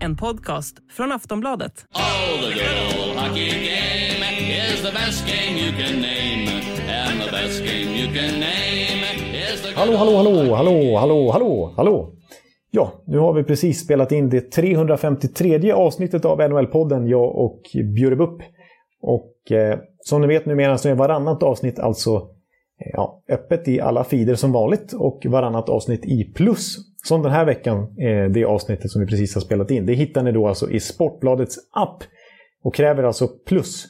En 0.00 0.16
podcast 0.16 0.76
från 0.90 1.12
Aftonbladet. 1.12 1.72
Oh, 1.94 2.48
the 2.48 2.54
good 2.54 3.08
old 3.08 3.18
hockey 3.18 3.48
game 3.48 4.24
is 4.72 4.82
the 4.82 4.92
best 4.92 5.26
game 5.26 5.58
you 5.58 5.72
can 5.72 6.00
name. 6.00 6.46
And 6.88 7.20
the 7.20 7.30
best 7.30 7.64
game 7.64 7.96
you 7.96 8.06
can 8.06 8.40
name 8.40 9.02
is 9.52 9.62
the 9.62 9.74
Hallå, 9.74 9.96
hallå, 9.96 10.16
hallå, 10.16 10.54
hallå, 10.54 10.98
hallå, 10.98 11.30
hallå, 11.30 11.74
hallå. 11.76 12.12
Ja, 12.70 12.92
nu 13.06 13.18
har 13.18 13.32
vi 13.32 13.44
precis 13.44 13.84
spelat 13.84 14.12
in 14.12 14.28
det 14.28 14.40
353 14.40 15.72
avsnittet 15.72 16.24
av 16.24 16.40
NHL-podden, 16.40 17.06
jag 17.06 17.36
och 17.36 17.62
Bjurebupp. 17.96 18.42
Och 19.02 19.52
eh, 19.52 19.78
som 20.00 20.20
ni 20.20 20.26
vet 20.26 20.46
numera 20.46 20.78
så 20.78 20.88
är 20.88 20.94
varannat 20.94 21.42
avsnitt 21.42 21.78
alltså 21.78 22.28
ja, 22.92 23.22
öppet 23.28 23.68
i 23.68 23.80
alla 23.80 24.04
feeder 24.04 24.34
som 24.34 24.52
vanligt 24.52 24.92
och 24.92 25.26
varannat 25.26 25.68
avsnitt 25.68 26.04
i 26.04 26.32
plus. 26.34 26.76
Som 27.04 27.22
den 27.22 27.32
här 27.32 27.44
veckan, 27.44 27.94
det 28.32 28.44
avsnittet 28.44 28.90
som 28.90 29.00
vi 29.00 29.06
precis 29.06 29.34
har 29.34 29.40
spelat 29.40 29.70
in. 29.70 29.86
Det 29.86 29.94
hittar 29.94 30.22
ni 30.22 30.32
då 30.32 30.48
alltså 30.48 30.70
i 30.70 30.80
Sportbladets 30.80 31.56
app 31.72 32.02
och 32.62 32.74
kräver 32.74 33.02
alltså 33.02 33.28
plus. 33.28 33.86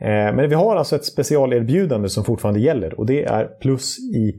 Eh, 0.00 0.36
men 0.36 0.48
vi 0.48 0.54
har 0.54 0.76
alltså 0.76 0.96
ett 0.96 1.04
specialerbjudande 1.04 2.08
som 2.08 2.24
fortfarande 2.24 2.60
gäller 2.60 3.00
och 3.00 3.06
det 3.06 3.24
är 3.24 3.44
plus 3.60 3.98
i 3.98 4.34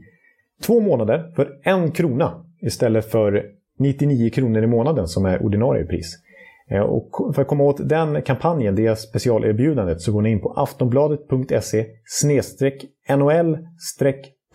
två 0.62 0.80
månader 0.80 1.32
för 1.36 1.48
en 1.62 1.90
krona 1.90 2.44
istället 2.62 3.10
för 3.10 3.44
99 3.78 4.30
kronor 4.30 4.62
i 4.62 4.66
månaden 4.66 5.06
som 5.06 5.24
är 5.24 5.42
ordinarie 5.42 5.84
pris. 5.84 6.16
Eh, 6.70 6.80
och 6.80 7.34
för 7.34 7.42
att 7.42 7.48
komma 7.48 7.64
åt 7.64 7.88
den 7.88 8.22
kampanjen, 8.22 8.74
det 8.74 8.98
specialerbjudandet, 8.98 10.00
så 10.00 10.12
går 10.12 10.22
ni 10.22 10.30
in 10.30 10.40
på 10.40 10.52
aftonbladet.se 10.52 11.86
nol 13.16 13.56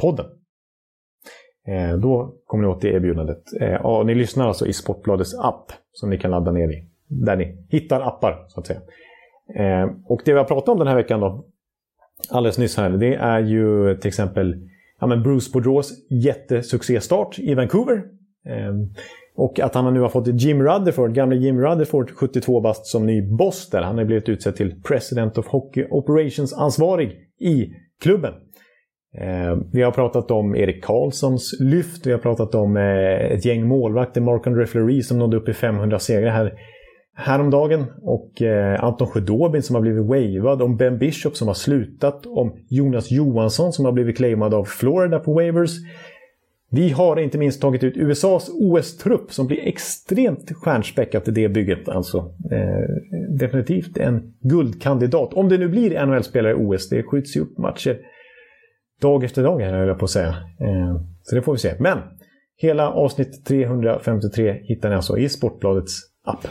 podden. 0.02 0.26
Eh, 1.68 1.98
då 1.98 2.36
kommer 2.46 2.64
ni 2.64 2.70
åt 2.70 2.82
det 2.82 2.88
erbjudandet. 2.88 3.44
Eh, 3.62 3.86
och 3.86 4.06
ni 4.06 4.16
lyssnar 4.16 4.48
alltså 4.48 4.68
i 4.68 4.74
Sportbladets 4.74 5.40
app 5.40 5.72
som 5.92 6.10
ni 6.10 6.18
kan 6.18 6.32
ladda 6.32 6.52
ner 6.52 6.70
i. 6.70 6.88
Där 7.08 7.36
ni 7.36 7.68
hittar 7.70 8.02
appar, 8.02 8.46
så 8.48 8.60
att 8.60 8.68
säga. 8.68 8.82
Och 10.06 10.22
det 10.26 10.34
vi 10.34 10.38
har 10.38 10.46
pratat 10.46 10.70
om 10.70 10.80
den 10.80 10.88
här 10.88 10.96
veckan 10.96 11.20
då, 11.20 11.46
alldeles 12.30 12.58
nyss 12.58 12.78
här, 12.78 12.90
det 12.90 13.16
är 13.16 13.40
ju 13.40 13.96
till 13.96 14.08
exempel 14.08 14.70
ja, 15.00 15.08
men 15.08 15.24
Bruce 15.24 15.52
Boudreaus 15.54 15.92
jättesuccéstart 16.10 17.40
i 17.40 17.54
Vancouver. 17.54 18.04
Och 19.36 19.60
att 19.60 19.76
han 19.76 19.94
nu 19.94 20.00
har 20.00 20.10
fått 20.10 20.28
Jim 20.28 20.64
Rutherford, 20.64 21.14
gamle 21.14 21.36
Jim 21.36 21.60
Rutherford, 21.60 22.12
72 22.12 22.62
bast, 22.62 22.86
som 22.86 23.06
ny 23.06 23.22
boss 23.22 23.70
där. 23.70 23.82
Han 23.82 23.98
har 23.98 24.06
blivit 24.06 24.30
utsedd 24.30 24.56
till 24.56 24.82
President 24.84 25.38
of 25.38 25.48
Hockey 25.48 25.86
Operations-ansvarig 25.90 27.12
i 27.40 27.70
klubben. 28.02 28.34
Eh, 29.18 29.58
vi 29.74 29.82
har 29.82 29.92
pratat 29.92 30.32
om 30.32 30.56
Erik 30.56 30.84
Karlssons 30.84 31.60
lyft, 31.60 32.08
vi 32.08 32.12
har 32.12 32.20
pratat 32.20 32.56
om 32.56 32.78
eh, 32.78 33.34
ett 33.34 33.46
gäng 33.46 33.68
målvakter, 33.68 34.22
Mark-André 34.22 34.66
Fleury 34.66 35.02
som 35.02 35.20
nådde 35.20 35.38
upp 35.38 35.50
i 35.50 35.54
500 35.54 36.00
segrar 36.00 36.32
här 36.32 36.54
häromdagen. 37.16 37.86
Och 38.02 38.42
eh, 38.42 38.84
Anton 38.84 39.08
Sjödobin 39.08 39.64
som 39.64 39.76
har 39.76 39.82
blivit 39.82 40.06
wavad, 40.42 40.62
om 40.62 40.78
Ben 40.78 40.98
Bishop 40.98 41.36
som 41.36 41.48
har 41.48 41.56
slutat, 41.56 42.26
om 42.26 42.56
Jonas 42.70 43.12
Johansson 43.12 43.74
som 43.74 43.86
har 43.86 43.92
blivit 43.92 44.18
claimad 44.18 44.54
av 44.54 44.66
Florida 44.66 45.20
på 45.20 45.34
waivers. 45.34 45.72
Vi 46.74 46.90
har 46.90 47.20
inte 47.20 47.38
minst 47.38 47.62
tagit 47.62 47.84
ut 47.84 47.98
USAs 47.98 48.50
OS-trupp 48.50 49.32
som 49.32 49.48
blir 49.48 49.68
extremt 49.68 50.52
stjärnspäckat 50.56 51.28
i 51.28 51.32
det 51.32 51.50
bygget. 51.50 51.90
Alltså, 51.90 52.18
eh, 52.52 53.36
definitivt 53.40 53.98
en 53.98 54.34
guldkandidat. 54.42 55.34
Om 55.34 55.50
det 55.50 55.58
nu 55.58 55.68
blir 55.68 56.06
NHL-spelare 56.06 56.52
i 56.52 56.56
OS. 56.56 56.90
Det 56.90 57.04
skjuts 57.04 57.38
ju 57.38 57.42
upp 57.42 57.58
matcher 57.58 57.98
dag 59.02 59.24
efter 59.24 59.44
dag 59.44 59.62
här, 59.62 59.74
höll 59.74 59.88
jag 59.88 60.00
på 60.00 60.06
att 60.06 60.12
säga. 60.12 60.30
Eh, 60.62 61.02
så 61.24 61.36
det 61.36 61.42
får 61.42 61.52
vi 61.52 61.60
se. 61.60 61.76
Men 61.80 61.98
hela 62.58 62.92
avsnitt 62.92 63.46
353 63.46 64.60
hittar 64.64 64.90
ni 64.90 64.96
alltså 64.96 65.18
i 65.18 65.30
Sportbladets 65.30 65.94
app. 66.26 66.48